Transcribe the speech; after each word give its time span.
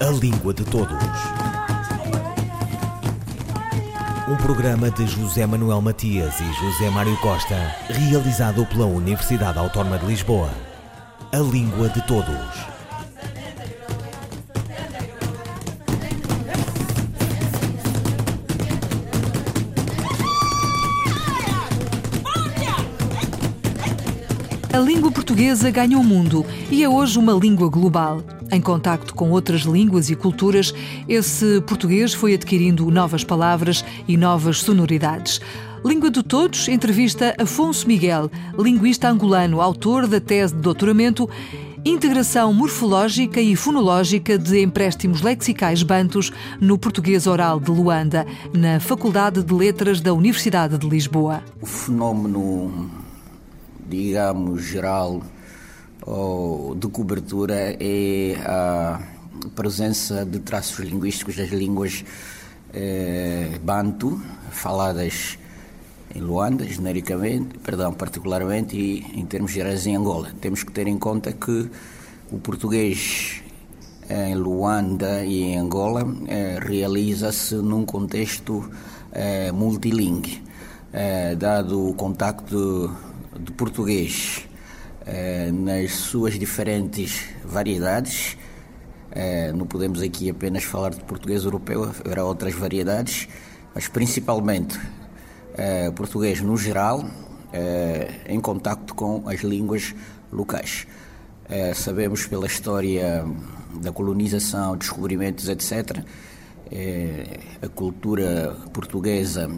A 0.00 0.10
Língua 0.10 0.54
de 0.54 0.64
Todos. 0.64 0.96
Um 4.28 4.36
programa 4.36 4.92
de 4.92 5.04
José 5.08 5.44
Manuel 5.44 5.80
Matias 5.80 6.38
e 6.38 6.44
José 6.44 6.88
Mário 6.88 7.16
Costa, 7.16 7.56
realizado 7.88 8.64
pela 8.66 8.86
Universidade 8.86 9.58
Autónoma 9.58 9.98
de 9.98 10.06
Lisboa. 10.06 10.50
A 11.32 11.38
Língua 11.38 11.88
de 11.88 12.00
Todos. 12.06 12.28
A 24.72 24.78
língua 24.78 25.10
portuguesa 25.10 25.72
ganha 25.72 25.98
o 25.98 26.04
mundo 26.04 26.46
e 26.70 26.84
é 26.84 26.88
hoje 26.88 27.18
uma 27.18 27.32
língua 27.32 27.68
global. 27.68 28.22
Em 28.50 28.60
contacto 28.60 29.14
com 29.14 29.30
outras 29.30 29.62
línguas 29.62 30.08
e 30.10 30.16
culturas, 30.16 30.74
esse 31.08 31.60
português 31.62 32.14
foi 32.14 32.34
adquirindo 32.34 32.90
novas 32.90 33.22
palavras 33.22 33.84
e 34.06 34.16
novas 34.16 34.60
sonoridades. 34.60 35.40
Língua 35.84 36.10
de 36.10 36.22
Todos 36.22 36.66
entrevista 36.68 37.34
Afonso 37.38 37.86
Miguel, 37.86 38.30
linguista 38.58 39.08
angolano, 39.08 39.60
autor 39.60 40.06
da 40.06 40.20
tese 40.20 40.54
de 40.54 40.60
doutoramento 40.60 41.28
Integração 41.84 42.52
morfológica 42.52 43.40
e 43.40 43.54
fonológica 43.54 44.36
de 44.36 44.60
empréstimos 44.60 45.22
lexicais 45.22 45.82
bantos 45.82 46.32
no 46.60 46.76
português 46.76 47.26
oral 47.26 47.60
de 47.60 47.70
Luanda, 47.70 48.26
na 48.52 48.80
Faculdade 48.80 49.44
de 49.44 49.54
Letras 49.54 50.00
da 50.00 50.12
Universidade 50.12 50.76
de 50.76 50.88
Lisboa. 50.88 51.42
O 51.62 51.66
fenómeno 51.66 52.90
digamos, 53.88 54.64
geral 54.64 55.22
ou 56.08 56.74
de 56.74 56.88
cobertura 56.88 57.76
é 57.78 58.36
a 58.46 58.98
presença 59.54 60.24
de 60.24 60.38
traços 60.38 60.78
linguísticos 60.78 61.36
das 61.36 61.50
línguas 61.50 62.02
eh, 62.72 63.58
banto, 63.62 64.20
faladas 64.50 65.38
em 66.14 66.20
Luanda, 66.20 66.64
genericamente, 66.64 67.58
perdão, 67.58 67.92
particularmente, 67.92 68.74
e 68.74 69.20
em 69.20 69.26
termos 69.26 69.52
gerais 69.52 69.86
em 69.86 69.96
Angola. 69.96 70.30
Temos 70.40 70.62
que 70.62 70.72
ter 70.72 70.86
em 70.86 70.98
conta 70.98 71.30
que 71.30 71.70
o 72.32 72.38
português 72.38 73.42
em 74.08 74.34
Luanda 74.34 75.22
e 75.26 75.42
em 75.42 75.58
Angola 75.58 76.06
eh, 76.26 76.58
realiza-se 76.62 77.54
num 77.56 77.84
contexto 77.84 78.70
eh, 79.12 79.52
multilingue, 79.52 80.42
eh, 80.90 81.34
dado 81.34 81.90
o 81.90 81.92
contacto 81.92 82.90
de 83.38 83.52
português 83.52 84.47
eh, 85.10 85.50
nas 85.50 85.92
suas 85.92 86.38
diferentes 86.38 87.24
variedades. 87.42 88.36
Eh, 89.10 89.50
não 89.52 89.66
podemos 89.66 90.02
aqui 90.02 90.28
apenas 90.28 90.64
falar 90.64 90.90
de 90.90 91.02
português 91.02 91.44
europeu, 91.44 91.84
haverá 91.84 92.26
outras 92.26 92.52
variedades, 92.52 93.26
mas 93.74 93.88
principalmente 93.88 94.78
eh, 95.54 95.90
português 95.92 96.42
no 96.42 96.58
geral, 96.58 97.04
em 98.28 98.38
contacto 98.38 98.94
com 98.94 99.26
as 99.26 99.40
línguas 99.40 99.94
locais. 100.30 100.86
sabemos 101.74 102.26
pela 102.26 102.46
história 102.46 103.24
da 103.80 103.90
colonização, 103.90 104.76
descobrimentos, 104.76 105.48
etc., 105.48 106.04
a 107.62 107.68
cultura 107.68 108.54
portuguesa 108.70 109.50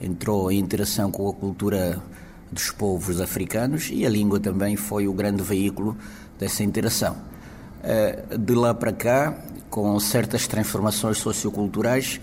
entrou 0.00 0.50
em 0.50 0.58
interação 0.58 1.10
com 1.10 1.28
a 1.28 1.34
cultura 1.34 2.02
dos 2.52 2.70
povos 2.70 3.20
africanos 3.20 3.88
e 3.90 4.04
a 4.04 4.10
língua 4.10 4.38
também 4.38 4.76
foi 4.76 5.08
o 5.08 5.12
grande 5.14 5.42
veículo 5.42 5.96
dessa 6.38 6.62
interação. 6.62 7.16
Eh, 7.82 8.36
de 8.38 8.54
lá 8.54 8.74
para 8.74 8.92
cá, 8.92 9.34
com 9.70 9.98
certas 9.98 10.46
transformações 10.46 11.18
socioculturais, 11.18 12.20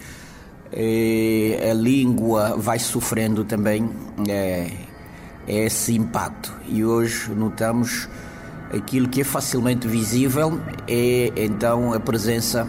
eh, 0.71 1.67
a 1.69 1.73
língua 1.73 2.55
vai 2.55 2.77
sofrendo 2.77 3.43
também 3.43 3.89
eh, 4.27 4.71
esse 5.47 5.95
impacto. 5.95 6.53
E 6.67 6.85
hoje 6.85 7.31
notamos 7.31 8.07
aquilo 8.71 9.09
que 9.09 9.21
é 9.21 9.23
facilmente 9.23 9.87
visível 9.87 10.61
é 10.87 11.33
então 11.35 11.91
a 11.91 11.99
presença 11.99 12.67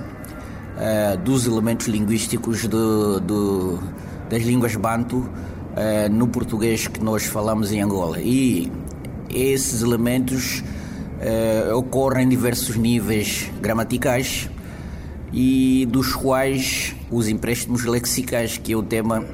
dos 1.22 1.46
elementos 1.46 1.88
linguísticos 1.88 2.66
do, 2.66 3.78
das 4.30 4.42
línguas 4.42 4.74
banto 4.76 5.28
uh, 5.76 6.12
no 6.12 6.28
português 6.28 6.86
que 6.86 7.02
nós 7.02 7.24
falamos 7.24 7.72
em 7.72 7.80
Angola. 7.80 8.20
E 8.20 8.70
esses 9.28 9.82
elementos 9.82 10.62
uh, 11.20 11.76
ocorrem 11.76 12.26
em 12.26 12.28
diversos 12.28 12.76
níveis 12.76 13.50
gramaticais 13.60 14.48
e 15.32 15.86
dos 15.90 16.14
quais 16.14 16.94
os 17.10 17.28
empréstimos 17.28 17.84
lexicais, 17.84 18.58
que 18.58 18.72
é 18.72 18.76
o 18.76 18.82
tema 18.82 19.24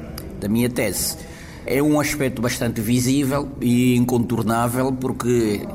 da 0.41 0.49
minha 0.49 0.69
tese. 0.69 1.17
É 1.65 1.83
um 1.83 1.99
aspecto 1.99 2.41
bastante 2.41 2.81
visível 2.81 3.49
e 3.61 3.97
incontornável 3.97 4.93
porque 4.93 5.67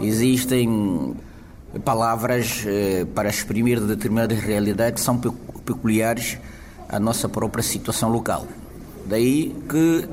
existem 0.00 1.16
palavras 1.84 2.64
eh, 2.66 3.06
para 3.14 3.28
exprimir 3.28 3.80
determinadas 3.80 4.38
realidades 4.38 5.00
que 5.00 5.04
são 5.04 5.18
peculiares 5.64 6.38
à 6.88 7.00
nossa 7.00 7.28
própria 7.28 7.62
situação 7.62 8.10
local. 8.10 8.46
Daí 9.06 9.54
que 9.68 10.08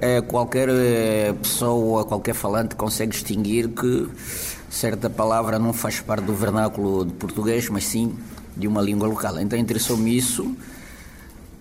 é, 0.00 0.20
qualquer 0.20 0.68
é, 0.68 1.32
pessoa, 1.32 2.04
qualquer 2.04 2.34
falante 2.34 2.74
consegue 2.74 3.12
distinguir 3.12 3.68
que 3.68 4.08
certa 4.68 5.08
palavra 5.08 5.58
não 5.58 5.72
faz 5.72 6.00
parte 6.00 6.24
do 6.24 6.34
vernáculo 6.34 7.04
de 7.04 7.12
português, 7.12 7.68
mas 7.68 7.84
sim 7.84 8.14
de 8.56 8.66
uma 8.66 8.82
língua 8.82 9.06
local. 9.06 9.38
Então 9.38 9.58
interessou-me 9.58 10.16
isso, 10.16 10.54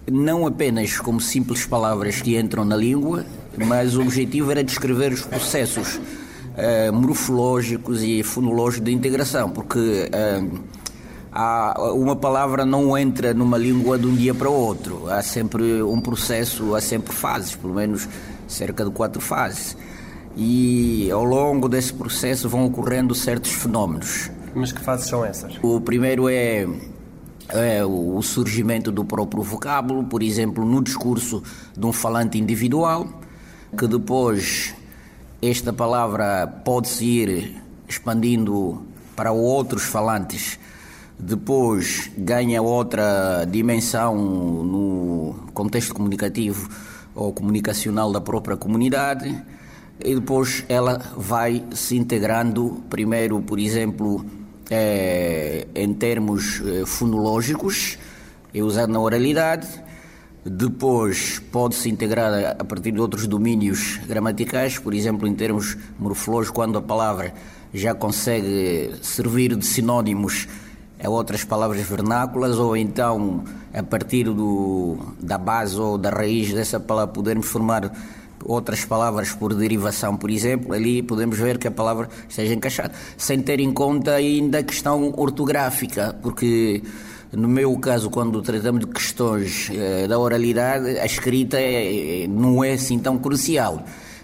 não 0.10 0.48
apenas 0.48 0.98
como 0.98 1.22
simples 1.22 1.66
palavras 1.66 2.22
que 2.22 2.38
entram 2.38 2.66
na 2.66 2.76
língua, 2.76 3.26
mas 3.58 3.96
o 3.96 4.02
objetivo 4.02 4.52
era 4.52 4.64
descrever 4.64 5.14
os 5.14 5.22
processos 5.22 6.00
é, 6.56 6.90
morfológicos 6.92 8.02
e 8.02 8.24
fonológicos 8.24 8.86
de 8.86 8.92
integração, 8.92 9.50
porque 9.50 10.10
há, 11.32 11.92
uma 11.94 12.16
palavra 12.16 12.66
não 12.66 12.98
entra 12.98 13.34
numa 13.34 13.58
língua 13.58 13.98
de 13.98 14.08
um 14.08 14.16
dia 14.16 14.34
para 14.34 14.50
o 14.50 14.54
outro. 14.54 15.10
Há 15.10 15.22
sempre 15.22 15.82
um 15.82 16.02
processo, 16.02 16.76
há 16.76 16.82
sempre 16.82 17.14
fases, 17.14 17.56
pelo 17.56 17.74
menos 17.74 18.08
cerca 18.48 18.84
de 18.84 18.92
quatro 18.92 19.22
fases. 19.22 19.78
E 20.36 21.10
ao 21.12 21.24
longo 21.24 21.68
desse 21.68 21.94
processo 21.94 22.50
vão 22.50 22.66
ocorrendo 22.66 23.16
certos 23.16 23.52
fenómenos. 23.52 24.30
Mas 24.54 24.72
que 24.72 24.82
fases 24.82 25.08
são 25.08 25.24
essas? 25.24 25.58
O 25.62 25.80
primeiro 25.80 26.28
é, 26.30 26.68
é 27.50 27.86
o 27.86 28.22
surgimento 28.22 28.92
do 28.92 29.06
próprio 29.06 29.44
vocábulo, 29.44 30.04
por 30.04 30.22
exemplo, 30.22 30.66
no 30.66 30.82
discurso 30.82 31.42
de 31.78 31.86
um 31.86 31.94
falante 31.94 32.38
individual, 32.38 33.08
que 33.78 33.88
depois 33.88 34.74
esta 35.42 35.72
palavra 35.74 36.48
pode-se 36.48 37.06
ir 37.06 37.62
expandindo 37.88 38.86
para 39.16 39.32
outros 39.32 39.84
falantes 39.84 40.60
depois 41.22 42.10
ganha 42.18 42.62
outra 42.62 43.46
dimensão 43.46 44.16
no 44.16 45.36
contexto 45.54 45.94
comunicativo 45.94 46.68
ou 47.14 47.32
comunicacional 47.32 48.12
da 48.12 48.20
própria 48.20 48.58
comunidade 48.58 49.40
e 50.04 50.16
depois 50.16 50.66
ela 50.68 51.00
vai 51.16 51.64
se 51.74 51.96
integrando, 51.96 52.82
primeiro, 52.90 53.40
por 53.42 53.60
exemplo, 53.60 54.26
é, 54.70 55.68
em 55.76 55.94
termos 55.94 56.60
é, 56.66 56.86
fonológicos, 56.88 58.00
é 58.52 58.64
usado 58.64 58.92
na 58.92 59.00
oralidade, 59.00 59.68
depois 60.44 61.40
pode 61.52 61.76
se 61.76 61.88
integrar 61.88 62.56
a 62.58 62.64
partir 62.64 62.92
de 62.92 63.00
outros 63.00 63.28
domínios 63.28 64.00
gramaticais, 64.08 64.80
por 64.80 64.92
exemplo, 64.92 65.28
em 65.28 65.36
termos 65.36 65.78
morfológicos, 66.00 66.56
quando 66.56 66.80
a 66.80 66.82
palavra 66.82 67.32
já 67.72 67.94
consegue 67.94 68.96
servir 69.04 69.56
de 69.56 69.66
sinónimos 69.66 70.48
a 71.04 71.10
outras 71.10 71.44
palavras 71.44 71.82
vernáculas 71.82 72.58
ou 72.58 72.76
então 72.76 73.44
a 73.74 73.84
partir 73.84 74.26
do, 74.26 74.98
da 75.20 75.38
base 75.38 75.80
ou 75.80 75.98
da 75.98 76.10
raiz 76.10 76.54
dessa 76.54 76.80
palavra 76.80 77.14
podermos 77.14 77.48
formar 77.48 77.92
outras 78.44 78.84
palavras 78.86 79.32
por 79.34 79.54
derivação, 79.54 80.18
por 80.18 80.30
exemplo, 80.30 80.74
ali 80.74 81.04
podemos 81.04 81.38
ver 81.38 81.58
que 81.58 81.68
a 81.68 81.72
palavra 81.72 82.10
esteja 82.28 82.54
encaixada, 82.54 82.92
sem 83.18 83.40
ter 83.42 83.60
em 83.60 83.72
conta 83.72 84.14
ainda 84.14 84.60
a 84.60 84.64
questão 84.64 85.14
ortográfica, 85.16 86.16
porque 86.22 86.82
no 87.32 87.48
meu 87.48 87.78
caso, 87.78 88.10
quando 88.10 88.42
tratamos 88.42 88.82
de 88.82 88.88
questões 88.88 89.70
eh, 89.72 90.08
da 90.08 90.20
oralidade, 90.20 91.00
a 91.00 91.06
escrita 91.06 91.58
é, 91.60 92.26
não 92.28 92.64
é 92.64 92.74
assim 92.74 93.00
tão 93.00 93.18
crucial 93.18 93.84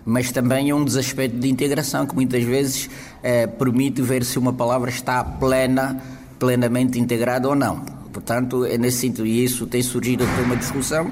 mas 0.10 0.32
também 0.32 0.70
é 0.70 0.74
um 0.74 0.86
dos 0.86 0.96
aspectos 0.96 1.42
de 1.42 1.50
integração 1.50 2.08
que 2.08 2.16
muitas 2.16 2.42
vezes 2.42 2.90
eh, 3.22 3.46
permite 3.46 4.02
ver 4.02 4.24
se 4.24 4.40
uma 4.40 4.54
palavra 4.54 4.90
está 4.90 5.22
plena 5.22 6.02
plenamente 6.40 7.00
integrado 7.00 7.50
ou 7.50 7.56
não. 7.56 7.80
Portanto, 8.12 8.66
é 8.66 8.78
nesse 8.78 9.00
sentido, 9.00 9.26
e 9.26 9.44
isso 9.44 9.68
tem 9.68 9.82
surgido 9.82 10.24
até 10.24 10.42
uma 10.42 10.56
discussão 10.56 11.12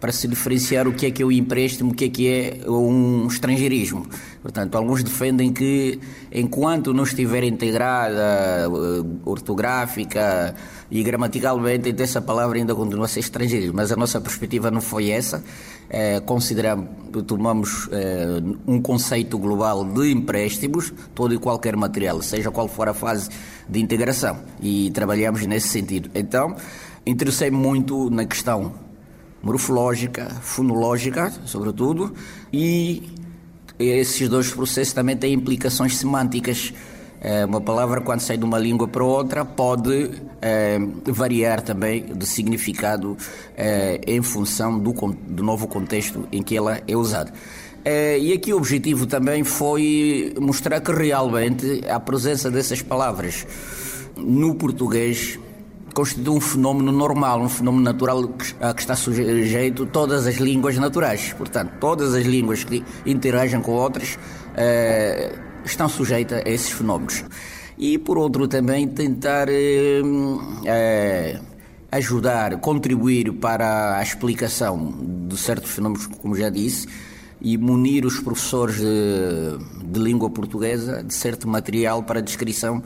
para 0.00 0.12
se 0.12 0.28
diferenciar 0.28 0.86
o 0.86 0.92
que 0.92 1.06
é 1.06 1.10
que 1.10 1.22
é 1.22 1.26
o 1.26 1.32
empréstimo, 1.32 1.92
o 1.92 1.94
que 1.94 2.04
é 2.04 2.08
que 2.08 2.28
é 2.28 2.70
um 2.70 3.26
estrangeirismo. 3.26 4.06
Portanto, 4.42 4.76
alguns 4.76 5.02
defendem 5.02 5.52
que 5.52 5.98
enquanto 6.30 6.92
não 6.92 7.04
estiver 7.04 7.42
integrada 7.44 8.68
uh, 8.68 9.20
ortográfica 9.24 10.54
e 10.90 11.02
gramaticalmente, 11.02 11.88
então 11.88 12.04
essa 12.04 12.20
palavra 12.20 12.58
ainda 12.58 12.74
continua 12.74 13.06
a 13.06 13.08
ser 13.08 13.20
estrangeirismo. 13.20 13.74
Mas 13.74 13.90
a 13.90 13.96
nossa 13.96 14.20
perspectiva 14.20 14.70
não 14.70 14.80
foi 14.80 15.10
essa. 15.10 15.42
É, 15.88 16.20
consideramos, 16.20 16.88
tomamos 17.26 17.88
é, 17.92 18.26
um 18.66 18.80
conceito 18.82 19.38
global 19.38 19.84
de 19.84 20.10
empréstimos, 20.10 20.92
todo 21.14 21.32
e 21.32 21.38
qualquer 21.38 21.76
material, 21.76 22.20
seja 22.22 22.50
qual 22.50 22.68
for 22.68 22.88
a 22.88 22.94
fase 22.94 23.30
de 23.68 23.80
integração, 23.80 24.38
e 24.60 24.90
trabalhamos 24.90 25.46
nesse 25.46 25.68
sentido. 25.68 26.10
Então, 26.14 26.56
interessei 27.06 27.50
muito 27.52 28.10
na 28.10 28.24
questão 28.24 28.85
morfológica, 29.42 30.28
fonológica, 30.40 31.32
sobretudo, 31.44 32.12
e 32.52 33.02
esses 33.78 34.28
dois 34.28 34.50
processos 34.50 34.94
também 34.94 35.16
têm 35.16 35.34
implicações 35.34 35.96
semânticas. 35.96 36.72
É, 37.20 37.44
uma 37.44 37.60
palavra, 37.60 38.00
quando 38.00 38.20
sai 38.20 38.36
de 38.36 38.44
uma 38.44 38.58
língua 38.58 38.86
para 38.86 39.04
outra, 39.04 39.44
pode 39.44 40.10
é, 40.40 40.78
variar 41.06 41.60
também 41.62 42.04
de 42.04 42.26
significado 42.26 43.16
é, 43.56 44.00
em 44.06 44.22
função 44.22 44.78
do, 44.78 44.92
do 44.92 45.42
novo 45.42 45.66
contexto 45.66 46.26
em 46.30 46.42
que 46.42 46.56
ela 46.56 46.80
é 46.86 46.96
usada. 46.96 47.32
E 48.20 48.32
aqui 48.32 48.52
o 48.52 48.56
objetivo 48.56 49.06
também 49.06 49.44
foi 49.44 50.34
mostrar 50.40 50.80
que 50.80 50.90
realmente 50.90 51.84
a 51.88 52.00
presença 52.00 52.50
dessas 52.50 52.82
palavras 52.82 53.46
no 54.16 54.56
português 54.56 55.38
constitui 55.96 56.36
um 56.36 56.40
fenómeno 56.40 56.92
normal, 56.92 57.40
um 57.40 57.48
fenómeno 57.48 57.82
natural 57.82 58.22
a 58.60 58.74
que 58.74 58.82
está 58.82 58.94
sujeito 58.94 59.86
todas 59.86 60.26
as 60.26 60.34
línguas 60.36 60.76
naturais. 60.76 61.32
Portanto, 61.32 61.72
todas 61.80 62.14
as 62.14 62.26
línguas 62.26 62.62
que 62.62 62.84
interagem 63.06 63.62
com 63.62 63.72
outras 63.72 64.18
eh, 64.54 65.34
estão 65.64 65.88
sujeitas 65.88 66.42
a 66.44 66.50
esses 66.50 66.70
fenómenos. 66.70 67.24
E, 67.78 67.96
por 67.96 68.18
outro, 68.18 68.46
também 68.46 68.86
tentar 68.86 69.48
eh, 69.48 70.02
eh, 70.66 71.40
ajudar, 71.90 72.60
contribuir 72.60 73.32
para 73.32 73.96
a 73.96 74.02
explicação 74.02 74.94
de 75.26 75.36
certos 75.38 75.70
fenómenos, 75.70 76.06
como 76.06 76.36
já 76.36 76.50
disse, 76.50 76.86
e 77.40 77.56
munir 77.56 78.04
os 78.04 78.20
professores 78.20 78.76
de, 78.76 79.84
de 79.84 79.98
língua 80.00 80.28
portuguesa 80.28 81.02
de 81.02 81.14
certo 81.14 81.48
material 81.48 82.02
para 82.02 82.18
a 82.18 82.22
descrição 82.22 82.82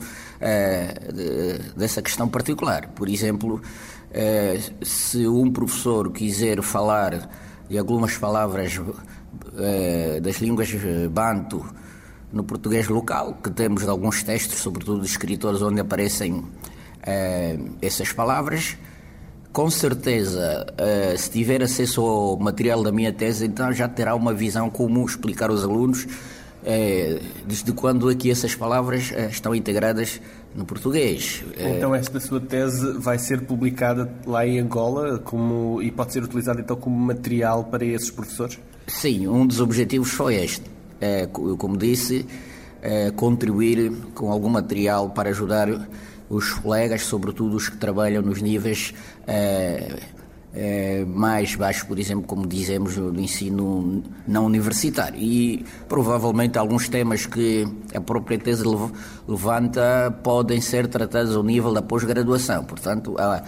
de, 1.13 1.59
dessa 1.77 2.01
questão 2.01 2.27
particular. 2.27 2.87
Por 2.89 3.07
exemplo, 3.07 3.61
uh, 3.61 4.85
se 4.85 5.27
um 5.27 5.51
professor 5.51 6.11
quiser 6.11 6.61
falar 6.61 7.29
de 7.69 7.77
algumas 7.77 8.17
palavras 8.17 8.77
uh, 8.77 10.21
das 10.21 10.37
línguas 10.37 10.69
banto 11.11 11.65
no 12.31 12.43
português 12.43 12.87
local, 12.87 13.37
que 13.43 13.51
temos 13.51 13.87
alguns 13.87 14.23
textos, 14.23 14.59
sobretudo 14.59 15.01
de 15.01 15.07
escritores, 15.07 15.61
onde 15.61 15.81
aparecem 15.81 16.43
essas 17.81 18.13
palavras, 18.13 18.77
com 19.51 19.69
certeza, 19.69 20.65
se 21.17 21.31
tiver 21.31 21.61
acesso 21.61 21.99
ao 21.99 22.37
material 22.37 22.83
da 22.83 22.91
minha 22.91 23.11
tese, 23.11 23.47
então 23.47 23.73
já 23.73 23.89
terá 23.89 24.15
uma 24.15 24.33
visão 24.33 24.69
como 24.69 25.03
explicar 25.05 25.49
aos 25.49 25.63
alunos 25.63 26.07
uh, 26.61 27.23
desde 27.45 27.71
quando 27.73 28.09
aqui 28.09 28.31
essas 28.31 28.55
palavras 28.55 29.11
uh, 29.11 29.29
estão 29.29 29.53
integradas 29.53 30.21
no 30.55 30.65
português. 30.65 31.43
Então 31.57 31.95
esta 31.95 32.19
sua 32.19 32.39
tese 32.39 32.93
vai 32.97 33.17
ser 33.17 33.41
publicada 33.41 34.11
lá 34.25 34.45
em 34.45 34.59
Angola 34.59 35.17
como, 35.19 35.81
e 35.81 35.89
pode 35.91 36.13
ser 36.13 36.23
utilizada 36.23 36.59
então 36.59 36.75
como 36.75 36.95
material 36.95 37.63
para 37.65 37.85
esses 37.85 38.11
professores? 38.11 38.59
Sim, 38.87 39.27
um 39.27 39.47
dos 39.47 39.61
objetivos 39.61 40.11
foi 40.11 40.35
este. 40.35 40.65
como 41.57 41.77
disse, 41.77 42.25
contribuir 43.15 43.93
com 44.13 44.29
algum 44.29 44.49
material 44.49 45.11
para 45.11 45.29
ajudar 45.29 45.69
os 46.29 46.51
colegas, 46.51 47.03
sobretudo 47.03 47.55
os 47.55 47.69
que 47.69 47.77
trabalham 47.77 48.21
nos 48.21 48.41
níveis 48.41 48.93
eh, 50.53 51.05
mais 51.07 51.55
baixos, 51.55 51.83
por 51.83 51.97
exemplo, 51.97 52.23
como 52.25 52.45
dizemos, 52.45 52.95
do 52.95 53.19
ensino 53.19 54.03
não 54.27 54.45
universitário. 54.45 55.17
E 55.17 55.65
provavelmente 55.87 56.57
alguns 56.57 56.89
temas 56.89 57.25
que 57.25 57.67
a 57.95 58.01
própria 58.01 58.37
tese 58.37 58.63
levanta 59.27 60.13
podem 60.23 60.59
ser 60.59 60.87
tratados 60.87 61.35
ao 61.35 61.43
nível 61.43 61.73
da 61.73 61.81
pós-graduação. 61.81 62.65
Portanto, 62.65 63.15
há, 63.17 63.43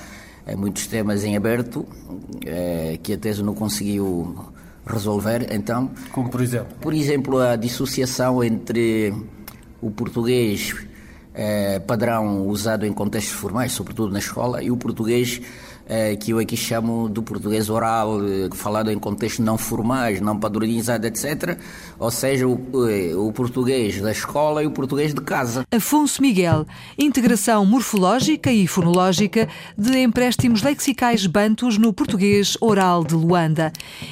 há, 0.48 0.56
muitos 0.56 0.88
temas 0.88 1.26
em 1.26 1.36
aberto 1.36 1.86
eh, 2.46 2.98
que 3.04 3.14
a 3.14 3.18
tese 3.18 3.44
não 3.44 3.54
conseguiu 3.54 4.36
resolver. 4.86 5.48
Então, 5.52 5.92
como 6.12 6.30
por 6.30 6.42
exemplo? 6.42 6.74
Por 6.80 6.94
exemplo, 6.94 7.40
a 7.40 7.56
dissociação 7.58 8.42
entre 8.42 9.14
o 9.82 9.92
português 9.92 10.74
eh, 11.34 11.80
padrão 11.80 12.48
usado 12.48 12.86
em 12.86 12.94
contextos 12.94 13.34
formais, 13.34 13.72
sobretudo 13.74 14.14
na 14.14 14.20
escola, 14.20 14.64
e 14.64 14.72
o 14.72 14.78
português 14.78 15.42
eh, 15.88 16.16
que 16.16 16.32
eu 16.32 16.40
aqui 16.40 16.56
chamo 16.56 17.10
do 17.10 17.22
português 17.22 17.70
oral, 17.70 18.20
eh, 18.24 18.50
falado 18.54 18.92
em 18.92 18.98
contextos 18.98 19.44
não 19.44 19.58
formais, 19.58 20.22
não 20.22 20.40
padronizados, 20.40 21.08
etc. 21.08 21.58
Ou 22.00 22.12
seja, 22.12 22.48
o, 22.48 22.60
o 23.28 23.32
português 23.34 24.02
da 24.02 24.12
escola 24.12 24.64
e 24.64 24.66
o 24.66 24.72
português 24.72 25.14
de 25.14 25.22
casa. 25.22 25.64
Afonso 25.72 26.22
Miguel, 26.22 26.66
integração 26.98 27.66
morfológica 27.66 28.52
e 28.52 28.68
fonológica 28.68 29.48
de 29.78 30.00
empréstimos 30.00 30.64
lexicais 30.64 31.26
bantos 31.26 31.78
no 31.78 31.94
português 31.94 32.58
oral 32.62 33.04
de 33.04 33.16
Luanda. 33.16 33.72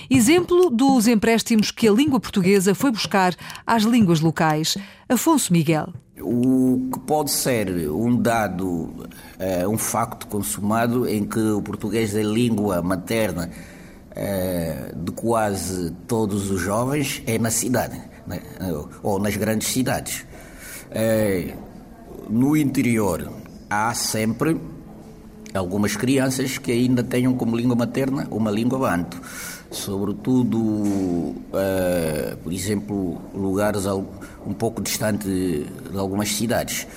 Exemplo 0.10 0.70
dos 0.70 1.08
empréstimos 1.08 1.72
que 1.72 1.88
a 1.88 1.92
língua 1.92 2.20
portuguesa 2.20 2.76
foi 2.76 2.92
buscar 2.92 3.36
às 3.66 3.84
línguas 3.84 4.20
locais. 4.20 4.78
Afonso 5.08 5.52
Miguel. 5.52 5.94
O 6.22 6.90
que 6.94 7.00
pode 7.00 7.32
ser 7.32 7.90
um 7.90 8.16
dado, 8.16 8.66
uh, 8.68 9.70
um 9.70 9.78
facto 9.78 10.28
consumado 10.28 11.08
em 11.08 11.26
que 11.26 11.40
o 11.40 11.62
português 11.62 12.16
é 12.16 12.22
língua 12.22 12.82
materna 12.82 13.50
uh, 14.12 14.96
de 14.96 15.12
quase 15.12 15.92
todos 16.08 16.52
os 16.52 16.62
jovens 16.62 17.24
é 17.26 17.38
na 17.38 17.50
cidade, 17.50 18.02
né? 18.28 18.42
ou 19.02 19.20
nas 19.20 19.36
grandes 19.36 19.68
cidades. 19.68 20.26
No 22.30 22.56
interior 22.56 23.32
há 23.70 23.94
sempre 23.94 24.60
algumas 25.54 25.96
crianças 25.96 26.58
que 26.58 26.72
ainda 26.72 27.04
tenham 27.04 27.34
como 27.34 27.56
língua 27.56 27.76
materna 27.76 28.28
uma 28.32 28.52
língua 28.52 28.80
banto, 28.80 29.22
sobretudo, 29.70 31.36
por 32.44 32.54
exemplo, 32.54 33.22
lugares 33.34 33.86
um 33.86 34.54
pouco 34.54 34.82
distante 34.82 35.28
de 35.28 35.98
algumas 35.98 36.30
cidades. 36.30 36.88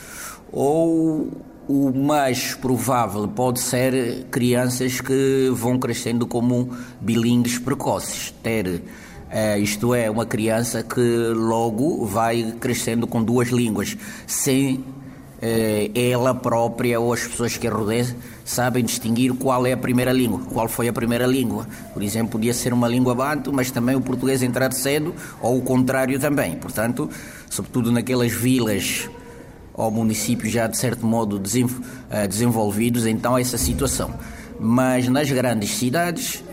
Ou 0.53 1.31
o 1.67 1.93
mais 1.93 2.55
provável 2.55 3.27
pode 3.27 3.61
ser 3.61 4.27
crianças 4.31 5.01
que 5.01 5.51
vão 5.53 5.79
crescendo 5.79 6.27
como 6.27 6.71
bilíngues 7.01 7.59
precoces, 7.59 8.35
ter 8.43 8.83
é, 9.31 9.59
isto 9.59 9.95
é, 9.95 10.09
uma 10.09 10.27
criança 10.27 10.83
que 10.83 11.01
logo 11.01 12.05
vai 12.05 12.55
crescendo 12.61 13.07
com 13.07 13.23
duas 13.23 13.49
línguas, 13.49 13.97
sem 14.27 14.85
ela 15.95 16.35
própria 16.35 16.99
ou 16.99 17.13
as 17.13 17.27
pessoas 17.27 17.57
que 17.57 17.67
a 17.67 17.71
rodeiam 17.71 18.07
sabem 18.45 18.85
distinguir 18.85 19.33
qual 19.35 19.67
é 19.67 19.73
a 19.73 19.77
primeira 19.77 20.13
língua, 20.13 20.41
qual 20.53 20.69
foi 20.69 20.89
a 20.89 20.93
primeira 20.93 21.27
língua. 21.27 21.67
Por 21.93 22.03
exemplo, 22.03 22.33
podia 22.33 22.53
ser 22.53 22.73
uma 22.73 22.89
língua 22.89 23.15
banto, 23.15 23.53
mas 23.53 23.71
também 23.71 23.97
o 23.97 24.01
português 24.01 24.43
entrar 24.43 24.73
cedo, 24.73 25.15
ou 25.41 25.59
o 25.59 25.63
contrário 25.63 26.19
também. 26.19 26.57
Portanto, 26.57 27.09
sobretudo 27.49 27.91
naquelas 27.91 28.33
vilas 28.33 29.09
ou 29.73 29.91
municípios 29.91 30.53
já 30.53 30.67
de 30.67 30.77
certo 30.77 31.05
modo 31.05 31.43
eh, 32.11 32.29
desenvolvidos, 32.29 33.07
então 33.07 33.37
essa 33.37 33.59
situação. 33.59 34.15
Mas 34.59 35.09
nas 35.09 35.31
grandes 35.31 35.71
cidades, 35.71 36.45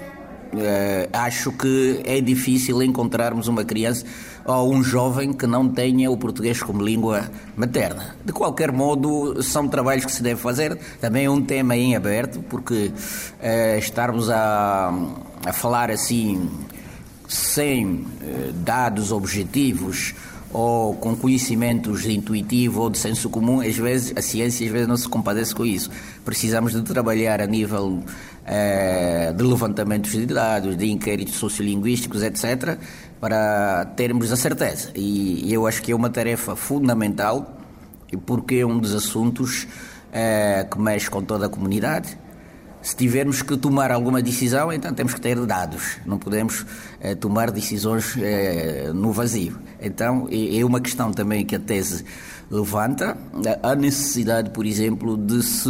Uh, 0.54 1.08
acho 1.14 1.50
que 1.54 2.02
é 2.04 2.20
difícil 2.20 2.84
encontrarmos 2.84 3.48
uma 3.48 3.64
criança 3.64 4.06
ou 4.46 4.74
um 4.74 4.84
jovem 4.84 5.34
que 5.34 5.46
não 5.46 5.68
tenha 5.68 6.10
o 6.10 6.18
português 6.18 6.62
como 6.62 6.84
língua 6.84 7.30
materna. 7.56 8.16
De 8.26 8.32
qualquer 8.32 8.72
modo, 8.72 9.42
são 9.44 9.68
trabalhos 9.68 10.06
que 10.06 10.12
se 10.12 10.24
deve 10.24 10.42
fazer. 10.42 10.78
Também 11.00 11.26
é 11.26 11.30
um 11.30 11.42
tema 11.42 11.76
em 11.76 11.96
aberto, 11.96 12.44
porque 12.50 12.92
uh, 12.92 13.78
estarmos 13.78 14.30
a, 14.30 14.94
a 15.46 15.54
falar 15.54 15.92
assim, 15.92 16.50
sem 17.28 17.86
uh, 17.86 18.06
dados 18.54 19.12
objetivos 19.12 20.14
ou 20.54 20.94
com 20.96 21.16
conhecimentos 21.16 22.06
intuitivos 22.06 22.78
ou 22.78 22.90
de 22.90 22.98
senso 22.98 23.30
comum, 23.30 23.62
às 23.62 23.78
vezes 23.78 24.14
a 24.16 24.22
ciência 24.22 24.66
às 24.66 24.72
vezes 24.72 24.88
não 24.88 24.98
se 24.98 25.08
compadece 25.08 25.56
com 25.56 25.66
isso. 25.66 25.90
Precisamos 26.26 26.74
de 26.74 26.82
trabalhar 26.82 27.42
a 27.42 27.48
nível 27.48 28.04
eh, 28.46 29.34
de 29.36 29.44
levantamentos 29.44 30.12
de 30.12 30.26
dados, 30.26 30.76
de 30.76 30.90
inquéritos 30.90 31.36
sociolinguísticos, 31.36 32.24
etc., 32.24 32.78
para 33.20 33.86
termos 33.96 34.32
a 34.32 34.36
certeza. 34.36 34.90
E 34.96 35.54
eu 35.54 35.68
acho 35.68 35.82
que 35.82 35.92
é 35.92 35.96
uma 35.96 36.10
tarefa 36.10 36.56
fundamental, 36.56 37.58
porque 38.26 38.56
é 38.56 38.66
um 38.66 38.80
dos 38.80 38.94
assuntos 38.96 39.68
eh, 40.12 40.68
que 40.70 40.80
mexe 40.80 41.10
com 41.10 41.24
toda 41.24 41.46
a 41.46 41.50
comunidade, 41.50 42.18
se 42.82 42.96
tivermos 42.96 43.44
que 43.44 43.56
tomar 43.56 43.92
alguma 43.92 44.22
decisão, 44.22 44.74
então 44.74 44.94
temos 44.94 45.14
que 45.14 45.22
ter 45.22 45.40
dados, 45.46 45.98
não 46.06 46.18
podemos 46.18 46.66
eh, 47.00 47.14
tomar 47.14 47.52
decisões 47.52 48.16
eh, 48.18 48.92
no 48.94 49.12
vazio. 49.12 49.58
Então 49.80 50.28
é 50.32 50.66
uma 50.66 50.82
questão 50.82 51.12
também 51.12 51.46
que 51.46 51.56
a 51.56 51.60
tese 51.60 52.04
levanta, 52.50 53.16
a 53.62 53.76
necessidade, 53.76 54.50
por 54.50 54.66
exemplo, 54.66 55.16
de 55.16 55.44
se 55.44 55.70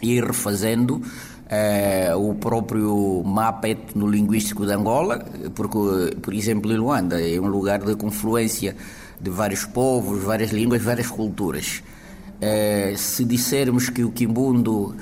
ir 0.00 0.24
refazendo 0.24 1.02
eh, 1.48 2.14
o 2.14 2.34
próprio 2.34 3.24
mapa 3.24 3.68
etnolinguístico 3.68 4.64
de 4.64 4.72
Angola, 4.72 5.26
porque, 5.56 6.16
por 6.22 6.32
exemplo, 6.32 6.70
em 6.72 6.76
Luanda 6.76 7.20
é 7.20 7.40
um 7.40 7.48
lugar 7.48 7.80
de 7.80 7.96
confluência 7.96 8.76
de 9.20 9.28
vários 9.28 9.64
povos, 9.64 10.22
várias 10.22 10.52
línguas, 10.52 10.82
várias 10.82 11.08
culturas. 11.08 11.82
se 12.96 13.22
dissermos 13.24 13.90
que 13.90 14.02
o 14.02 14.10
Quimbundo 14.10 14.94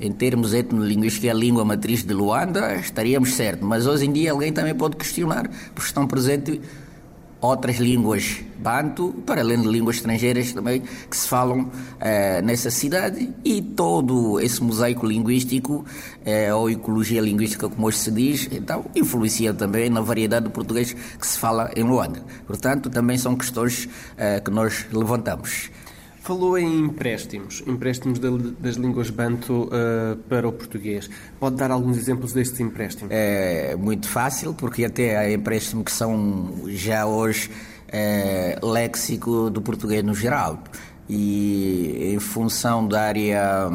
em 0.00 0.12
termos 0.12 0.54
etnolinguísticos, 0.54 1.28
é 1.28 1.30
a 1.30 1.34
língua 1.34 1.64
matriz 1.64 2.02
de 2.02 2.12
Luanda, 2.12 2.74
estaríamos 2.76 3.34
certo. 3.34 3.64
Mas 3.64 3.86
hoje 3.86 4.06
em 4.06 4.12
dia 4.12 4.32
alguém 4.32 4.52
também 4.52 4.74
pode 4.74 4.96
questionar, 4.96 5.48
porque 5.74 5.88
estão 5.88 6.06
presentes 6.06 6.60
outras 7.40 7.76
línguas 7.76 8.40
banto, 8.58 9.14
para 9.24 9.40
além 9.42 9.60
de 9.60 9.68
línguas 9.68 9.96
estrangeiras 9.96 10.52
também, 10.52 10.80
que 10.80 11.16
se 11.16 11.28
falam 11.28 11.70
eh, 12.00 12.42
nessa 12.42 12.70
cidade 12.70 13.30
e 13.44 13.62
todo 13.62 14.40
esse 14.40 14.62
mosaico 14.62 15.06
linguístico, 15.06 15.84
eh, 16.24 16.52
ou 16.52 16.70
ecologia 16.70 17.20
linguística, 17.20 17.68
como 17.68 17.86
hoje 17.86 17.98
se 17.98 18.10
diz, 18.10 18.48
então 18.50 18.86
influencia 18.94 19.52
também 19.54 19.90
na 19.90 20.00
variedade 20.00 20.44
do 20.44 20.50
português 20.50 20.92
que 20.92 21.26
se 21.26 21.38
fala 21.38 21.70
em 21.76 21.84
Luanda. 21.84 22.24
Portanto, 22.46 22.90
também 22.90 23.18
são 23.18 23.36
questões 23.36 23.88
eh, 24.16 24.40
que 24.40 24.50
nós 24.50 24.86
levantamos. 24.92 25.70
Falou 26.26 26.58
em 26.58 26.80
empréstimos, 26.80 27.62
empréstimos 27.68 28.18
das 28.18 28.74
línguas 28.74 29.10
banto 29.10 29.70
uh, 29.70 30.16
para 30.28 30.48
o 30.48 30.50
português. 30.50 31.08
Pode 31.38 31.54
dar 31.54 31.70
alguns 31.70 31.96
exemplos 31.96 32.32
destes 32.32 32.58
empréstimos? 32.58 33.12
É 33.14 33.76
muito 33.76 34.08
fácil, 34.08 34.52
porque 34.52 34.84
até 34.84 35.16
há 35.16 35.32
empréstimos 35.32 35.84
que 35.84 35.92
são 35.92 36.64
já 36.66 37.06
hoje 37.06 37.48
é, 37.86 38.58
léxico 38.60 39.48
do 39.50 39.62
português 39.62 40.02
no 40.02 40.16
geral. 40.16 40.58
E 41.08 42.12
em 42.12 42.18
função 42.18 42.88
da 42.88 43.02
área, 43.02 43.70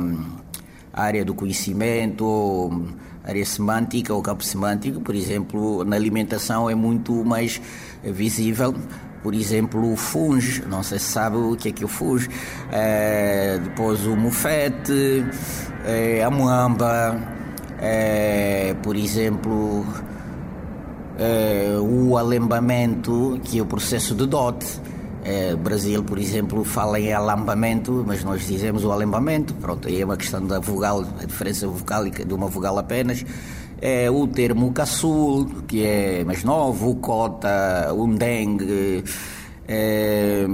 área 0.91 1.23
do 1.23 1.33
conhecimento, 1.33 2.85
área 3.23 3.45
semântica 3.45 4.13
ou 4.13 4.21
campo 4.21 4.43
semântico, 4.43 4.99
por 4.99 5.15
exemplo, 5.15 5.85
na 5.85 5.95
alimentação 5.95 6.69
é 6.69 6.75
muito 6.75 7.13
mais 7.23 7.61
visível 8.03 8.75
por 9.23 9.33
exemplo, 9.33 9.91
o 9.91 9.95
funge, 9.95 10.63
não 10.67 10.81
sei 10.83 10.99
se 10.99 11.05
sabe 11.05 11.37
o 11.37 11.55
que 11.55 11.69
é 11.69 11.71
que 11.71 11.83
é 11.83 11.85
o 11.85 11.89
funge, 11.89 12.29
é, 12.71 13.59
depois 13.63 14.05
o 14.05 14.15
mufete, 14.15 15.25
é, 15.85 16.23
a 16.23 16.29
muamba, 16.29 17.19
é, 17.79 18.75
por 18.81 18.95
exemplo, 18.95 19.85
o 21.83 22.17
alembamento, 22.17 23.39
que 23.43 23.59
é 23.59 23.61
o 23.61 23.65
processo 23.65 24.15
de 24.15 24.25
dote. 24.25 24.81
É, 25.23 25.55
Brasil, 25.55 26.03
por 26.03 26.17
exemplo, 26.17 26.63
fala 26.63 26.99
em 26.99 27.13
alambamento, 27.13 28.03
mas 28.07 28.23
nós 28.23 28.47
dizemos 28.47 28.83
o 28.83 28.91
alembamento. 28.91 29.53
Pronto, 29.53 29.87
aí 29.87 30.01
é 30.01 30.05
uma 30.05 30.17
questão 30.17 30.43
da 30.43 30.59
vogal, 30.59 31.05
a 31.21 31.25
diferença 31.25 31.67
vocálica 31.67 32.25
de 32.25 32.33
uma 32.33 32.47
vogal 32.47 32.79
apenas 32.79 33.23
é 33.81 34.09
o 34.09 34.27
termo 34.27 34.71
caçul, 34.71 35.63
que 35.67 35.83
é 35.83 36.23
mais 36.23 36.43
novo, 36.43 36.95
cota, 36.95 37.91
undengue, 37.93 39.03
é, 39.67 40.45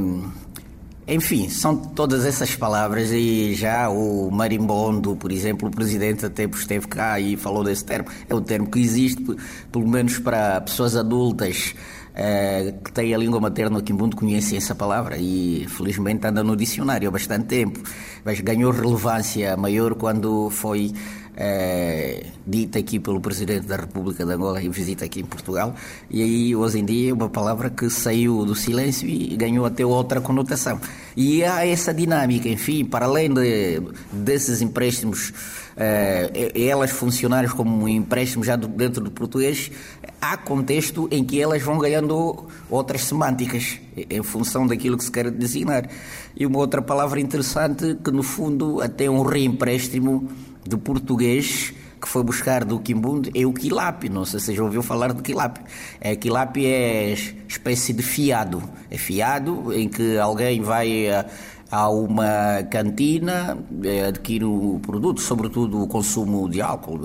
enfim, 1.07 1.47
são 1.49 1.75
todas 1.75 2.25
essas 2.25 2.55
palavras 2.55 3.11
e 3.11 3.53
já 3.55 3.89
o 3.89 4.29
marimbondo, 4.29 5.15
por 5.15 5.31
exemplo, 5.31 5.69
o 5.69 5.71
presidente 5.71 6.25
até 6.25 6.43
esteve 6.43 6.87
cá 6.87 7.17
e 7.19 7.37
falou 7.37 7.63
desse 7.63 7.85
termo. 7.85 8.09
É 8.29 8.35
um 8.35 8.41
termo 8.41 8.69
que 8.69 8.79
existe, 8.79 9.23
pelo 9.71 9.87
menos 9.87 10.19
para 10.19 10.59
pessoas 10.59 10.95
adultas 10.97 11.73
é, 12.13 12.73
que 12.83 12.91
têm 12.91 13.13
a 13.13 13.17
língua 13.17 13.39
materna 13.39 13.81
quimbundo 13.81 14.17
conhecem 14.17 14.57
essa 14.57 14.73
palavra 14.73 15.17
e 15.17 15.65
felizmente 15.69 16.25
anda 16.27 16.43
no 16.43 16.57
dicionário 16.57 17.07
há 17.07 17.11
bastante 17.11 17.45
tempo, 17.45 17.79
mas 18.25 18.41
ganhou 18.41 18.71
relevância 18.71 19.55
maior 19.55 19.93
quando 19.93 20.49
foi 20.49 20.91
é, 21.39 22.25
dita 22.45 22.79
aqui 22.79 22.99
pelo 22.99 23.21
Presidente 23.21 23.67
da 23.67 23.75
República 23.75 24.25
de 24.25 24.33
Angola 24.33 24.61
em 24.61 24.71
visita 24.71 25.05
aqui 25.05 25.19
em 25.19 25.25
Portugal, 25.25 25.75
e 26.09 26.23
aí 26.23 26.55
hoje 26.55 26.79
em 26.79 26.85
dia 26.85 27.11
é 27.11 27.13
uma 27.13 27.29
palavra 27.29 27.69
que 27.69 27.87
saiu 27.91 28.43
do 28.43 28.55
silêncio 28.55 29.07
e 29.07 29.37
ganhou 29.37 29.63
até 29.65 29.85
outra 29.85 30.19
conotação. 30.19 30.81
E 31.15 31.43
há 31.43 31.65
essa 31.65 31.93
dinâmica, 31.93 32.49
enfim, 32.49 32.83
para 32.83 33.05
além 33.05 33.31
de, 33.31 33.81
desses 34.11 34.61
empréstimos, 34.61 35.31
é, 35.75 36.51
elas 36.55 36.89
funcionarem 36.89 37.49
como 37.49 37.87
empréstimos 37.87 38.47
já 38.47 38.55
dentro 38.55 39.03
do 39.03 39.11
português, 39.11 39.71
há 40.19 40.35
contexto 40.37 41.07
em 41.11 41.23
que 41.23 41.39
elas 41.39 41.61
vão 41.61 41.77
ganhando 41.77 42.47
outras 42.67 43.01
semânticas 43.01 43.79
em 43.95 44.23
função 44.23 44.65
daquilo 44.65 44.97
que 44.97 45.03
se 45.03 45.11
quer 45.11 45.29
designar. 45.29 45.87
E 46.35 46.45
uma 46.45 46.57
outra 46.57 46.81
palavra 46.81 47.19
interessante 47.19 47.95
que 48.03 48.09
no 48.11 48.23
fundo 48.23 48.81
até 48.81 49.07
um 49.09 49.21
reempréstimo 49.21 50.29
do 50.67 50.77
português 50.77 51.73
que 51.99 52.07
foi 52.07 52.23
buscar 52.23 52.63
do 52.63 52.79
Quimbundo 52.79 53.29
é 53.33 53.45
o 53.45 53.53
quilape. 53.53 54.09
Não 54.09 54.23
sei 54.25 54.39
se 54.39 54.55
já 54.55 54.63
ouviu 54.63 54.83
falar 54.83 55.13
do 55.13 55.23
quilape. 55.23 55.61
É, 55.99 56.15
quilape 56.15 56.65
é 56.65 57.13
espécie 57.47 57.93
de 57.93 58.03
fiado. 58.03 58.61
É 58.89 58.97
fiado 58.97 59.73
em 59.73 59.89
que 59.89 60.17
alguém 60.17 60.61
vai 60.61 61.09
a, 61.09 61.25
a 61.71 61.89
uma 61.89 62.63
cantina, 62.69 63.57
é, 63.83 64.05
adquire 64.05 64.45
o 64.45 64.79
produto, 64.81 65.21
sobretudo 65.21 65.83
o 65.83 65.87
consumo 65.87 66.49
de 66.49 66.61
álcool. 66.61 67.01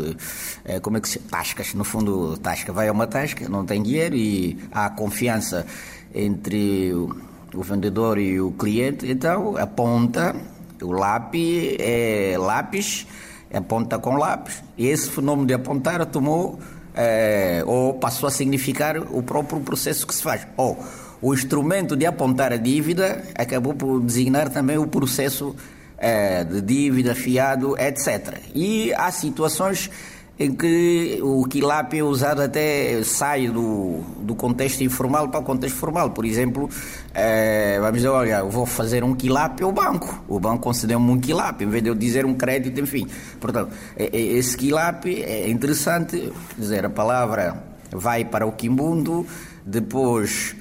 É, 0.65 0.79
como 0.79 0.99
é 0.99 1.01
que 1.01 1.09
se 1.09 1.19
Tascas, 1.19 1.75
no 1.75 1.85
fundo, 1.85 2.37
tasca 2.37 2.73
vai 2.73 2.89
a 2.89 2.93
uma 2.93 3.07
tasca, 3.07 3.49
não 3.49 3.65
tem 3.65 3.83
dinheiro 3.83 4.15
e 4.15 4.59
há 4.71 4.91
confiança 4.91 5.67
entre 6.15 6.93
o, 6.93 7.17
o 7.55 7.63
vendedor 7.63 8.19
e 8.19 8.41
o 8.41 8.53
cliente, 8.53 9.11
então 9.11 9.57
aponta 9.57 10.37
o 10.83 10.93
lápis, 10.93 11.77
é 11.79 12.37
lápis 12.39 13.07
aponta 13.53 13.99
com 13.99 14.17
lápis. 14.17 14.63
E 14.77 14.87
esse 14.87 15.11
fenômeno 15.11 15.47
de 15.47 15.55
apontar 15.55 16.05
tomou 16.07 16.59
é, 16.95 17.63
ou 17.67 17.95
passou 17.95 18.27
a 18.27 18.31
significar 18.31 18.99
o 18.99 19.23
próprio 19.23 19.61
processo 19.61 20.07
que 20.07 20.15
se 20.15 20.23
faz. 20.23 20.47
Ou 20.57 20.79
o 21.21 21.33
instrumento 21.33 21.97
de 21.97 22.07
apontar 22.07 22.53
a 22.53 22.57
dívida 22.57 23.23
acabou 23.35 23.75
por 23.75 24.01
designar 24.01 24.51
também 24.51 24.79
o 24.79 24.87
processo 24.87 25.55
é, 25.97 26.43
de 26.43 26.61
dívida, 26.61 27.15
fiado, 27.15 27.77
etc. 27.79 28.39
E 28.55 28.93
há 28.95 29.11
situações 29.13 29.89
em 30.39 30.55
que 30.55 31.19
o 31.23 31.45
quilap 31.45 31.93
é 31.95 32.03
usado 32.03 32.43
até 32.43 33.03
sai 33.05 33.49
do, 33.49 34.01
do 34.21 34.35
contexto 34.35 34.83
informal 34.83 35.29
para 35.29 35.41
o 35.41 35.43
contexto 35.43 35.77
formal. 35.77 36.11
Por 36.11 36.25
exemplo, 36.25 36.69
é, 37.15 37.79
vamos 37.79 37.97
dizer, 37.97 38.09
olha, 38.09 38.43
vou 38.43 38.67
fazer 38.67 39.05
um 39.05 39.15
quilap 39.15 39.61
ao 39.63 39.73
banco. 39.73 40.25
O 40.27 40.41
banco 40.41 40.63
concedeu-me 40.63 41.11
um 41.11 41.21
quilap, 41.21 41.61
em 41.61 41.69
vez 41.69 41.83
de 41.83 41.91
eu 41.91 41.95
dizer 41.95 42.25
um 42.25 42.35
crédito, 42.35 42.81
enfim. 42.81 43.07
Portanto, 43.41 43.73
é, 43.97 44.05
é, 44.05 44.21
esse 44.21 44.57
quilap 44.57 45.05
é 45.07 45.49
interessante, 45.49 46.33
dizer, 46.59 46.85
a 46.87 46.91
palavra 46.91 47.63
vai 47.91 48.25
para 48.25 48.47
o 48.47 48.53
quimbundo, 48.53 49.27
depois 49.65 50.57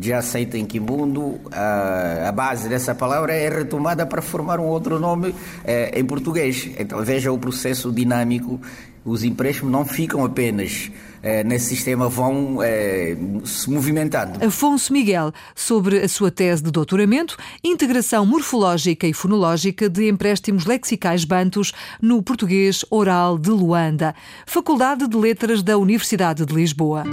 já 0.00 0.18
aceita 0.18 0.58
em 0.58 0.66
Quimbundo, 0.66 1.40
a, 1.50 2.28
a, 2.28 2.32
base 2.32 2.68
dessa 2.68 2.94
palavra 2.94 3.32
é 3.32 3.48
retomada 3.48 4.04
para 4.04 4.20
formar 4.20 4.60
um 4.60 4.66
outro 4.66 4.98
nome 4.98 5.34
é, 5.64 5.98
em 5.98 6.04
português. 6.04 6.70
Então 6.78 7.02
veja 7.02 7.32
o 7.32 7.38
processo 7.38 7.90
dinâmico 7.90 8.60
os 9.04 9.24
empréstimos 9.24 9.72
não 9.72 9.84
ficam 9.84 10.24
apenas 10.24 10.90
eh, 11.22 11.44
nesse 11.44 11.66
sistema, 11.66 12.08
vão 12.08 12.62
eh, 12.62 13.16
se 13.44 13.70
movimentando. 13.70 14.44
Afonso 14.44 14.92
Miguel, 14.92 15.32
sobre 15.54 15.98
a 15.98 16.08
sua 16.08 16.30
tese 16.30 16.62
de 16.62 16.70
doutoramento, 16.70 17.36
integração 17.62 18.24
morfológica 18.24 19.06
e 19.06 19.12
fonológica 19.12 19.88
de 19.88 20.08
empréstimos 20.08 20.64
lexicais 20.64 21.24
bantos 21.24 21.72
no 22.00 22.22
português 22.22 22.84
oral 22.90 23.38
de 23.38 23.50
Luanda, 23.50 24.14
Faculdade 24.46 25.06
de 25.08 25.16
Letras 25.16 25.62
da 25.62 25.76
Universidade 25.76 26.44
de 26.44 26.54
Lisboa. 26.54 27.04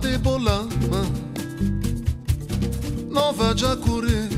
Debolana, 0.00 0.68
Nova 3.10 3.54
de 3.54 3.64
Acurê, 3.64 4.28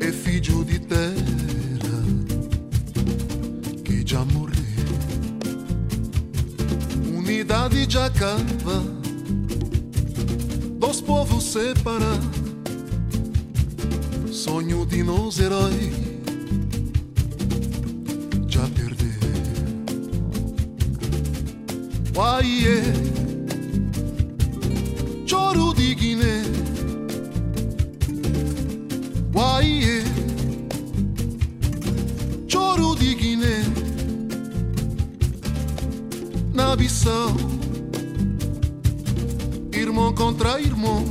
E 0.00 0.12
filho 0.12 0.64
de 0.64 0.78
terra 0.78 1.14
que 3.84 4.02
já 4.06 4.24
morreu. 4.24 4.54
Unidade 7.16 7.86
de 7.86 7.98
Acava, 7.98 8.82
dos 10.78 11.00
povos 11.00 11.44
separar, 11.44 12.20
sonho 14.32 14.86
de 14.86 15.02
nos 15.02 15.38
heróis. 15.38 16.10
Bahia. 22.20 23.09
Bissau. 36.90 37.36
Irmão 39.72 40.12
contra 40.12 40.60
irmão. 40.60 41.04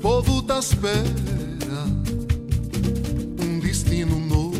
Povo 0.00 0.42
tá 0.42 0.58
espera 0.58 1.04
um 3.38 3.58
destino 3.60 4.18
novo. 4.18 4.56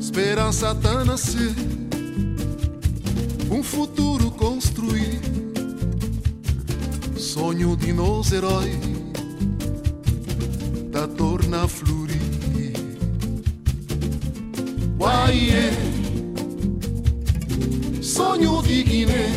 Esperança 0.00 0.74
tá 0.74 1.04
nascer, 1.04 1.54
um 3.50 3.62
futuro 3.62 4.30
construir. 4.30 5.20
Sonho 7.14 7.76
de 7.76 7.92
nós 7.92 8.32
herói 8.32 8.72
da 10.90 11.06
torna 11.06 11.68
florir. 11.68 12.16
Uai, 14.98 15.50
é 15.50 15.87
sonho 18.38 18.62
de 18.62 18.82
Guiné. 18.82 19.12
Uai, 19.12 19.27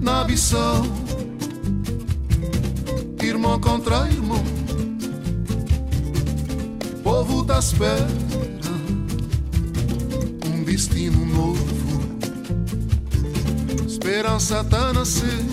Na 0.00 0.24
Bissau, 0.24 0.82
irmão 3.22 3.60
contra 3.60 4.08
irmão, 4.08 4.42
povo 7.02 7.42
da 7.42 7.58
espera, 7.58 8.08
um 10.46 10.64
destino 10.64 11.24
novo. 11.26 11.60
Esperança 13.86 14.64
tá 14.64 14.92
nascer, 14.92 15.44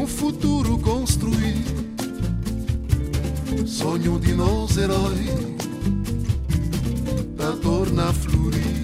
um 0.00 0.06
futuro 0.06 0.78
construir. 0.78 1.64
Sonho 3.66 4.18
de 4.20 4.32
nós 4.32 4.76
herói, 4.76 5.26
da 7.36 7.52
torna 7.56 8.12
florir. 8.12 8.74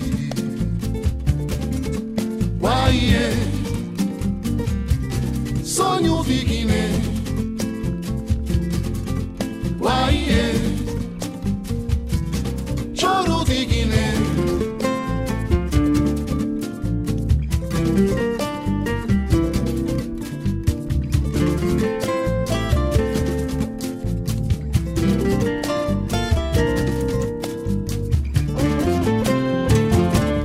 Uai, 2.61 3.60
sonho 5.80 6.23
de 6.23 6.45
Guiné. 6.45 6.84
Uai, 9.80 10.26
é 10.28 10.52
choro 12.95 13.45
de 13.45 13.64
Guiné. 13.64 14.06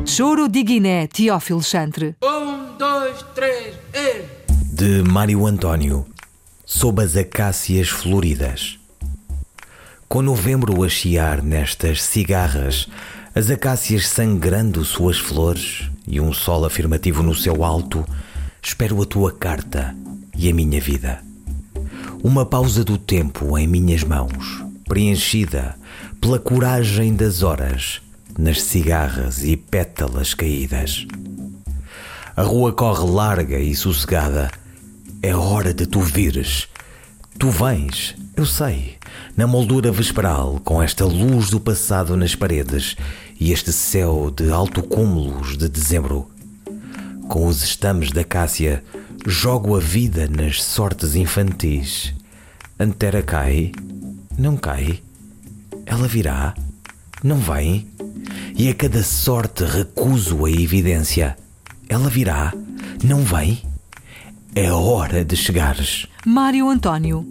Choro 0.05 0.47
de 0.47 0.63
Guiné, 0.63 1.07
Teófilo 1.07 1.61
Chantre. 1.61 2.15
De 4.85 5.01
Mário 5.01 5.47
António, 5.47 6.05
sob 6.63 7.01
as 7.01 7.15
acácias 7.17 7.89
floridas. 7.89 8.77
Com 10.07 10.21
novembro 10.21 10.83
a 10.83 10.87
chiar 10.87 11.41
nestas 11.41 12.03
cigarras, 12.03 12.87
as 13.33 13.49
acácias 13.49 14.07
sangrando 14.07 14.85
suas 14.85 15.17
flores 15.17 15.89
e 16.07 16.21
um 16.21 16.31
sol 16.31 16.65
afirmativo 16.65 17.23
no 17.23 17.33
céu 17.33 17.63
alto, 17.63 18.05
espero 18.61 19.01
a 19.01 19.07
tua 19.07 19.31
carta 19.31 19.95
e 20.37 20.51
a 20.51 20.53
minha 20.53 20.79
vida. 20.79 21.19
Uma 22.23 22.45
pausa 22.45 22.83
do 22.83 22.95
tempo 22.95 23.57
em 23.57 23.67
minhas 23.67 24.03
mãos, 24.03 24.63
preenchida 24.87 25.75
pela 26.21 26.37
coragem 26.37 27.15
das 27.15 27.41
horas 27.41 28.03
nas 28.37 28.61
cigarras 28.61 29.43
e 29.43 29.57
pétalas 29.57 30.35
caídas. 30.35 31.07
A 32.35 32.43
rua 32.43 32.71
corre 32.71 33.09
larga 33.09 33.57
e 33.57 33.73
sossegada. 33.73 34.51
É 35.21 35.35
hora 35.35 35.73
de 35.73 35.85
tu 35.85 36.01
vires. 36.01 36.67
Tu 37.37 37.49
vens, 37.49 38.15
eu 38.35 38.45
sei, 38.45 38.95
na 39.35 39.45
moldura 39.45 39.91
vesperal, 39.91 40.61
com 40.63 40.81
esta 40.81 41.05
luz 41.05 41.49
do 41.49 41.59
passado 41.59 42.15
nas 42.15 42.33
paredes 42.33 42.95
e 43.39 43.51
este 43.51 43.73
céu 43.73 44.31
de 44.31 44.49
alto 44.49 44.81
cúmulos 44.81 45.57
de 45.57 45.67
dezembro. 45.67 46.29
Com 47.27 47.47
os 47.47 47.63
estames 47.63 48.11
da 48.11 48.23
Cássia, 48.23 48.83
jogo 49.25 49.75
a 49.75 49.79
vida 49.79 50.29
nas 50.29 50.63
sortes 50.63 51.15
infantis. 51.15 52.13
Antera 52.79 53.21
cai, 53.21 53.71
não 54.37 54.55
cai. 54.55 55.01
Ela 55.85 56.07
virá, 56.07 56.53
não 57.23 57.37
vem. 57.37 57.87
E 58.55 58.69
a 58.69 58.73
cada 58.73 59.03
sorte 59.03 59.65
recuso 59.65 60.45
a 60.45 60.51
evidência. 60.51 61.35
Ela 61.89 62.09
virá, 62.09 62.53
não 63.03 63.23
vem. 63.23 63.61
É 64.57 64.71
hora 64.71 65.25
de 65.25 65.35
chegares. 65.35 66.07
Mário 66.25 66.69
António. 66.69 67.27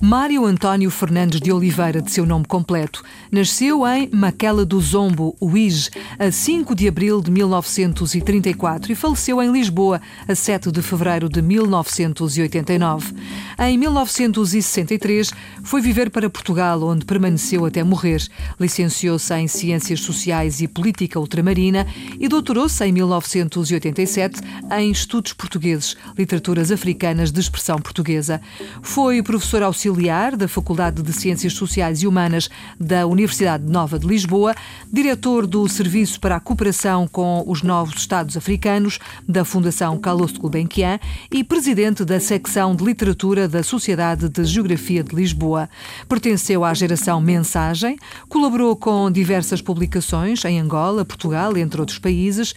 Mário 0.00 0.44
António 0.44 0.90
Fernandes 0.90 1.40
de 1.40 1.52
Oliveira, 1.52 2.02
de 2.02 2.10
seu 2.10 2.26
nome 2.26 2.44
completo, 2.44 3.02
nasceu 3.30 3.86
em 3.86 4.08
Maquela 4.12 4.64
do 4.64 4.80
Zombo, 4.80 5.36
Uige, 5.40 5.90
a 6.18 6.30
5 6.30 6.74
de 6.74 6.88
abril 6.88 7.20
de 7.20 7.30
1934 7.30 8.92
e 8.92 8.94
faleceu 8.94 9.42
em 9.42 9.50
Lisboa, 9.50 10.00
a 10.28 10.34
7 10.34 10.70
de 10.70 10.82
fevereiro 10.82 11.28
de 11.28 11.40
1989. 11.42 13.14
Em 13.58 13.78
1963, 13.78 15.32
foi 15.62 15.80
viver 15.80 16.10
para 16.10 16.30
Portugal, 16.30 16.82
onde 16.82 17.04
permaneceu 17.04 17.64
até 17.64 17.82
morrer. 17.82 18.22
Licenciou-se 18.60 19.34
em 19.34 19.48
Ciências 19.48 20.00
Sociais 20.00 20.60
e 20.60 20.68
Política 20.68 21.18
Ultramarina 21.18 21.86
e 22.18 22.28
doutorou-se 22.28 22.84
em 22.84 22.92
1987 22.92 24.40
em 24.78 24.90
Estudos 24.90 25.32
Portugueses, 25.32 25.96
Literaturas 26.16 26.70
Africanas 26.70 27.32
de 27.32 27.40
Expressão 27.40 27.78
Portuguesa. 27.78 28.40
Foi 28.82 29.22
professor 29.22 29.62
auxiliar 29.76 30.34
da 30.36 30.48
Faculdade 30.48 31.02
de 31.02 31.12
Ciências 31.12 31.52
Sociais 31.52 32.02
e 32.02 32.06
Humanas 32.06 32.48
da 32.80 33.06
Universidade 33.06 33.62
Nova 33.64 33.98
de 33.98 34.06
Lisboa, 34.06 34.54
diretor 34.90 35.46
do 35.46 35.68
Serviço 35.68 36.18
para 36.18 36.36
a 36.36 36.40
Cooperação 36.40 37.06
com 37.06 37.44
os 37.46 37.62
Novos 37.62 37.96
Estados 37.96 38.38
Africanos 38.38 38.98
da 39.28 39.44
Fundação 39.44 39.98
Carlos 39.98 40.32
Gulbenkian 40.32 40.98
e 41.30 41.44
presidente 41.44 42.06
da 42.06 42.18
secção 42.18 42.74
de 42.74 42.82
Literatura 42.82 43.46
da 43.46 43.62
Sociedade 43.62 44.30
de 44.30 44.44
Geografia 44.46 45.04
de 45.04 45.14
Lisboa. 45.14 45.68
Pertenceu 46.08 46.64
à 46.64 46.72
geração 46.72 47.20
Mensagem, 47.20 47.98
colaborou 48.30 48.74
com 48.76 49.10
diversas 49.10 49.60
publicações 49.60 50.42
em 50.46 50.58
Angola, 50.58 51.04
Portugal, 51.04 51.54
entre 51.54 51.80
outros 51.80 51.98
países. 51.98 52.54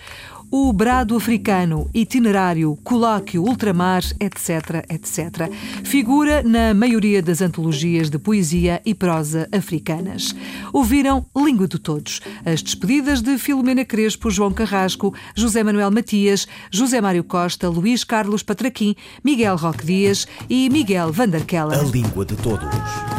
O 0.52 0.72
brado 0.74 1.16
africano, 1.16 1.90
itinerário, 1.94 2.78
colóquio, 2.84 3.44
ultramar, 3.44 4.04
etc, 4.20 4.86
etc. 4.90 5.52
Figura 5.84 6.42
na 6.44 6.74
maioria 6.74 7.22
das 7.22 7.42
antologias 7.42 8.10
de 8.10 8.18
poesia 8.18 8.82
e 8.86 8.96
prosa 8.96 9.48
africanas. 9.52 10.36
Ouviram 10.74 11.26
Língua 11.36 11.68
de 11.68 11.80
Todos, 11.80 12.22
as 12.46 12.62
despedidas 12.62 13.22
de 13.22 13.38
Filomena 13.38 13.86
Crespo, 13.86 14.30
João 14.32 14.52
Carrasco, 14.52 15.14
José 15.36 15.64
Manuel 15.64 15.92
Matias, 15.92 16.48
José 16.72 17.00
Mário 17.02 17.24
Costa, 17.24 17.70
Luís 17.70 18.04
Carlos 18.04 18.44
Patraquim, 18.44 18.96
Miguel 19.24 19.56
Roque 19.56 19.86
Dias 19.86 20.28
e 20.50 20.70
Miguel 20.70 21.12
Vanderkellen. 21.12 21.80
A 21.80 21.84
Língua 21.84 22.26
de 22.26 22.36
Todos. 22.36 23.19